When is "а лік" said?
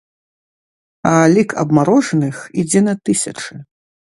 1.09-1.49